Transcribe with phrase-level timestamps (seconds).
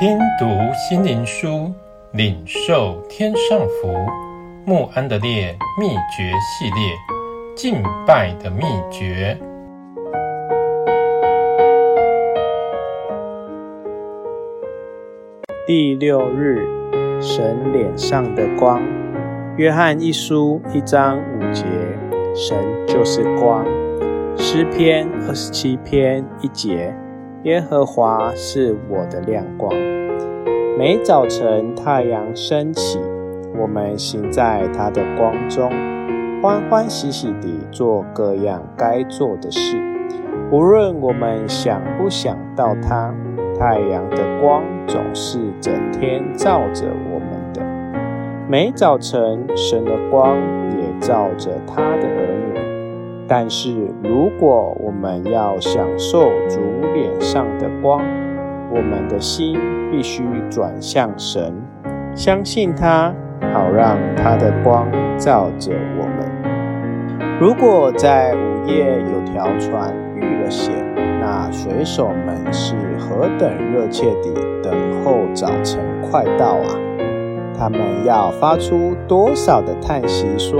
[0.00, 1.72] 听读心灵书，
[2.12, 3.92] 领受天上福。
[4.64, 6.94] 穆安德烈秘诀系列，
[7.56, 8.62] 敬拜的秘
[8.92, 9.36] 诀。
[15.66, 16.64] 第六日，
[17.20, 18.80] 神脸上的光。
[19.56, 21.64] 约翰一书一章五节，
[22.36, 23.66] 神就是光。
[24.36, 26.94] 诗篇二十七篇一节，
[27.44, 29.72] 耶和华是我的亮光。
[30.76, 32.98] 每早晨太阳升起，
[33.56, 35.70] 我们行在他的光中，
[36.42, 39.76] 欢欢喜喜地做各样该做的事。
[40.50, 43.14] 无论我们想不想到他，
[43.56, 47.62] 太阳的光总是整天照着我们的。
[48.48, 50.36] 每早晨，神的光
[50.76, 52.17] 也照着他的。
[53.30, 56.60] 但是，如果我们要享受主
[56.94, 58.00] 脸上的光，
[58.70, 61.52] 我们的心必须转向神，
[62.14, 63.14] 相信他，
[63.52, 67.38] 好让他的光照着我们。
[67.38, 70.74] 如果在午夜有条船遇了险，
[71.20, 74.32] 那水手们是何等热切地
[74.62, 74.72] 等
[75.04, 76.80] 候早晨快到啊！
[77.58, 80.58] 他们要发出多少的叹息，说：“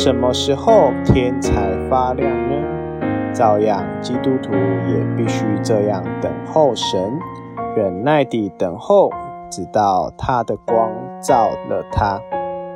[0.00, 2.54] 什么时候天才发亮呢？”
[3.34, 7.18] 照样，基督徒也必须这样等候神，
[7.76, 9.10] 忍耐地等候，
[9.50, 12.20] 直到他的光照了他。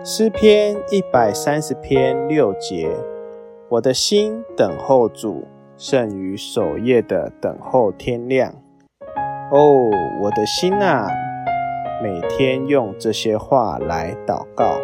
[0.03, 2.91] 诗篇一百三十篇六节
[3.71, 8.53] ：“我的心等候主，胜于守夜的等候天亮。”
[9.53, 9.89] 哦，
[10.23, 11.07] 我的心啊！
[12.03, 14.75] 每天用这些话来祷告。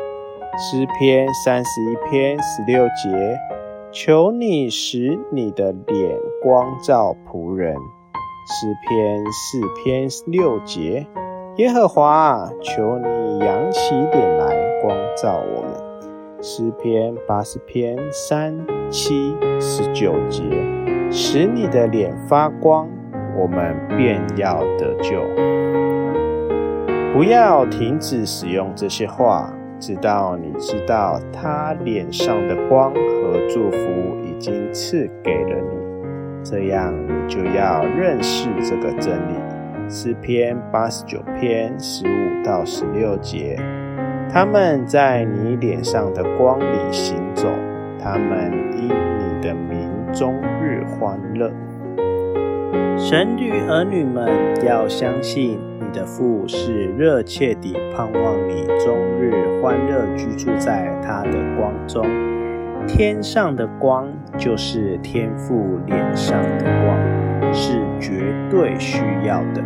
[0.57, 3.39] 诗篇三十一篇十六节，
[3.93, 7.75] 求你使你的脸光照仆人。
[7.75, 11.07] 诗篇四篇六节，
[11.57, 16.43] 耶和华，求你扬起脸来光照我们。
[16.43, 18.57] 诗篇八十篇三
[18.91, 20.43] 七十九节，
[21.11, 22.89] 使你的脸发光，
[23.37, 25.21] 我们便要得救。
[27.13, 33.79] 不要停止使用这些话，直到你知道他脸上的光和祝福
[34.25, 35.79] 已经赐给了你。
[36.45, 39.35] 这样，你就要认识这个真理。
[39.89, 43.57] 诗篇八十九篇十五到十六节，
[44.31, 47.49] 他们在你脸上的光里行走，
[47.99, 51.51] 他们因你的名终日欢乐。
[52.99, 54.29] 神与儿女们
[54.65, 55.59] 要相信。
[55.91, 59.33] 你的父是热切地盼望你终日
[59.63, 62.05] 欢乐居住在他的光中。
[62.87, 64.07] 天上的光
[64.37, 69.63] 就是天父脸上的光，是绝对需要的，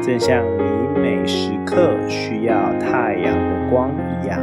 [0.00, 3.90] 正像你每时刻需要太阳的光
[4.22, 4.38] 一样。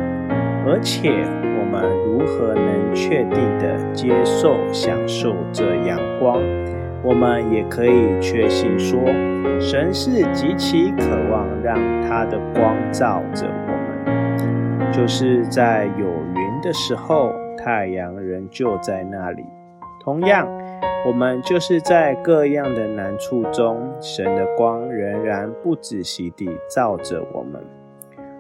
[0.66, 6.42] 而且，我们如何能确定地接受、享受这阳光？
[7.04, 8.98] 我们也可以确信说，
[9.60, 13.74] 神是极其渴望让他的光照着我
[14.08, 19.44] 们，就是在有云的时候，太阳仍旧在那里。
[20.02, 20.48] 同样，
[21.06, 27.62] 我们就是在各样的难处中，神的光仍然不止息地照着我们。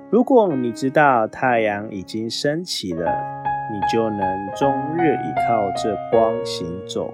[0.09, 3.11] 如果你知道太阳已经升起了，
[3.73, 7.13] 你就能终日依靠这光行走。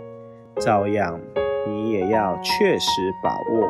[0.60, 1.20] 照样，
[1.68, 2.90] 你也要确实
[3.24, 3.68] 把握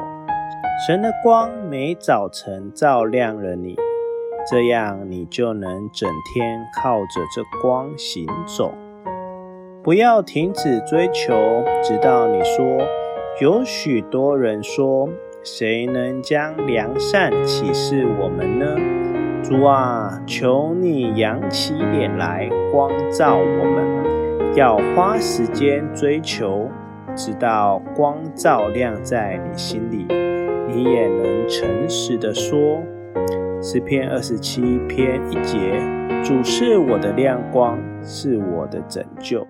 [0.88, 3.75] 神的光，每早晨照亮了你，
[4.50, 8.73] 这样你就能整天靠着这光行走。
[9.83, 12.66] 不要停止追求，直到你说
[13.41, 15.09] ：“有许多人说，
[15.44, 18.66] 谁能将良善启示我们呢？”
[19.44, 26.69] 主啊，求你扬起脸来，光照我们，要花时间追求。
[27.19, 30.07] 直到光照亮在你心里，
[30.69, 32.81] 你也能诚实地说：
[33.61, 35.57] 诗篇二十七篇一节，
[36.23, 39.45] 主是我的亮光，是我的拯救。